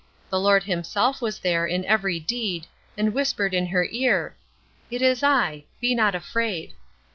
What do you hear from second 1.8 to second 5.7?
every deed, and whispered in her ear, "It is I,